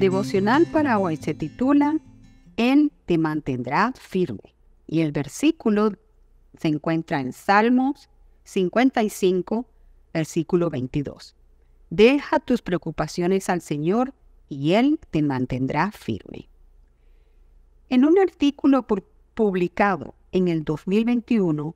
[0.00, 1.98] devocional para hoy se titula
[2.56, 4.54] Él te mantendrá firme
[4.86, 5.92] y el versículo
[6.58, 8.08] se encuentra en Salmos
[8.44, 9.66] 55,
[10.14, 11.36] versículo 22.
[11.90, 14.14] Deja tus preocupaciones al Señor
[14.48, 16.48] y Él te mantendrá firme.
[17.90, 18.86] En un artículo
[19.34, 21.74] publicado en el 2021,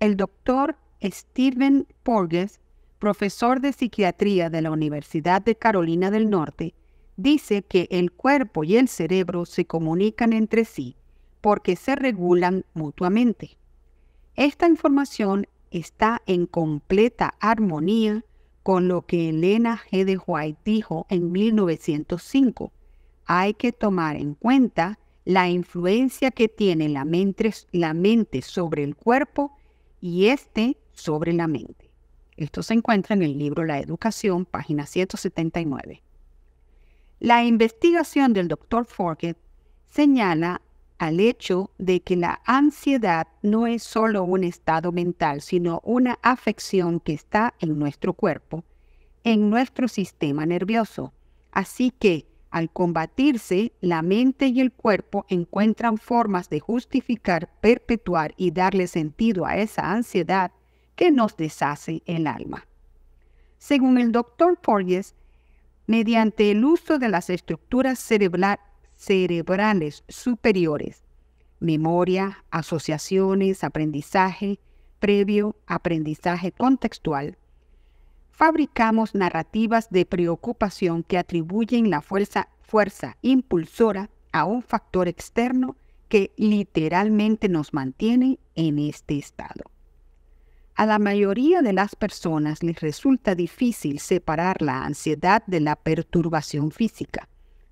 [0.00, 0.74] el doctor
[1.04, 2.58] Stephen Porges,
[2.98, 6.74] profesor de psiquiatría de la Universidad de Carolina del Norte,
[7.16, 10.96] dice que el cuerpo y el cerebro se comunican entre sí
[11.40, 13.56] porque se regulan mutuamente.
[14.36, 18.24] Esta información está en completa armonía
[18.62, 20.04] con lo que Elena G.
[20.04, 22.72] de White dijo en 1905.
[23.26, 28.96] Hay que tomar en cuenta la influencia que tiene la mente, la mente sobre el
[28.96, 29.56] cuerpo
[30.00, 31.90] y este sobre la mente.
[32.36, 36.02] Esto se encuentra en el libro La Educación, página 179.
[37.20, 38.86] La investigación del Dr.
[38.86, 39.36] Forget
[39.84, 40.62] señala
[40.96, 46.98] al hecho de que la ansiedad no es solo un estado mental, sino una afección
[46.98, 48.64] que está en nuestro cuerpo,
[49.22, 51.12] en nuestro sistema nervioso.
[51.52, 58.50] Así que, al combatirse, la mente y el cuerpo encuentran formas de justificar, perpetuar y
[58.50, 60.52] darle sentido a esa ansiedad
[60.96, 62.66] que nos deshace el alma.
[63.58, 64.58] Según el Dr.
[64.58, 65.14] Porges,
[65.90, 71.02] mediante el uso de las estructuras cerebrales superiores,
[71.58, 74.60] memoria, asociaciones, aprendizaje
[75.00, 77.38] previo, aprendizaje contextual,
[78.30, 82.46] fabricamos narrativas de preocupación que atribuyen la fuerza,
[83.20, 85.74] impulsora a un factor externo
[86.08, 89.64] que literalmente nos mantiene en este estado.
[90.80, 96.70] A la mayoría de las personas les resulta difícil separar la ansiedad de la perturbación
[96.70, 97.28] física,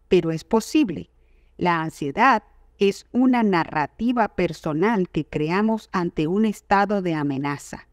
[0.09, 1.09] pero es posible.
[1.56, 2.43] La ansiedad
[2.78, 7.88] es una narrativa personal que creamos ante un estado de amenaza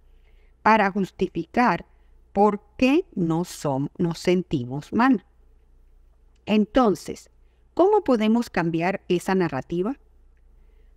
[0.63, 1.85] para justificar
[2.33, 3.65] por qué nos,
[3.97, 5.23] nos sentimos mal.
[6.45, 7.29] Entonces,
[7.73, 9.95] ¿cómo podemos cambiar esa narrativa?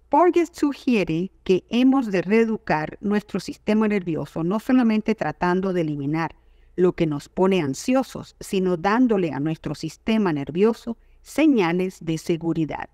[0.08, 6.34] Porges sugiere que hemos de reeducar nuestro sistema nervioso no solamente tratando de eliminar
[6.76, 12.88] lo que nos pone ansiosos, sino dándole a nuestro sistema nervioso señales de seguridad.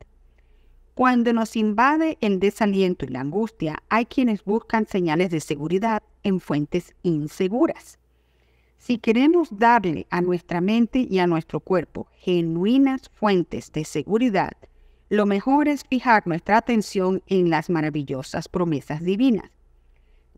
[0.95, 6.41] Cuando nos invade el desaliento y la angustia, hay quienes buscan señales de seguridad en
[6.41, 7.99] fuentes inseguras.
[8.79, 14.53] Si queremos darle a nuestra mente y a nuestro cuerpo genuinas fuentes de seguridad,
[15.15, 19.51] lo mejor es fijar nuestra atención en las maravillosas promesas divinas.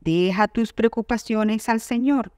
[0.00, 2.32] Deja tus preocupaciones al Señor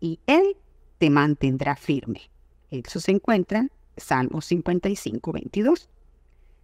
[0.00, 0.56] y Él
[0.98, 2.30] te mantendrá firme.
[2.70, 5.88] Eso se encuentra en Salmo 55, 22.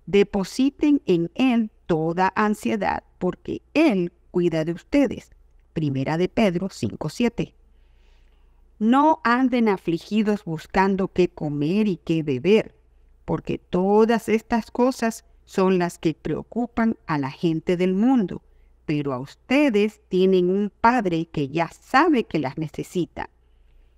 [0.07, 5.31] Depositen en Él toda ansiedad, porque Él cuida de ustedes.
[5.73, 7.55] Primera de Pedro 5, 7.
[8.81, 12.75] No anden afligidos buscando qué comer y qué beber
[13.31, 18.43] porque todas estas cosas son las que preocupan a la gente del mundo,
[18.87, 23.31] pero a ustedes tienen un Padre que ya sabe que las necesita.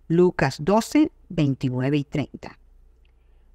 [0.06, 2.58] Lucas 12, 29 y 30.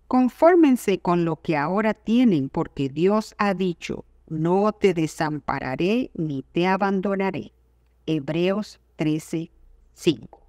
[0.07, 6.65] Confórmense con lo que ahora tienen, porque Dios ha dicho, no te desampararé ni te
[6.65, 7.53] abandonaré.
[8.07, 9.51] Hebreos 13,
[9.93, 10.41] 5.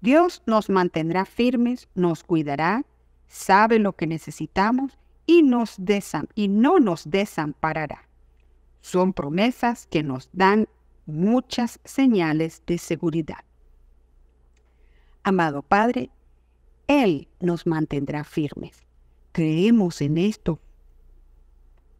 [0.00, 2.84] Dios nos mantendrá firmes, nos cuidará
[3.28, 5.76] sabe lo que necesitamos y, nos
[6.34, 8.08] y no nos desamparará.
[8.80, 10.68] Son promesas que nos dan
[11.06, 13.44] muchas señales de seguridad.
[15.22, 16.10] Amado Padre,
[16.86, 18.86] Él nos mantendrá firmes.
[19.32, 20.58] Creemos en esto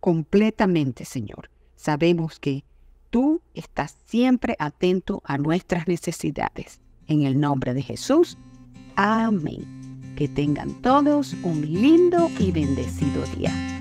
[0.00, 1.50] completamente, Señor.
[1.76, 2.64] Sabemos que
[3.10, 6.80] tú estás siempre atento a nuestras necesidades.
[7.06, 8.38] En el nombre de Jesús.
[8.96, 9.77] Amén.
[10.18, 13.77] Que tengan todos un lindo y bendecido día.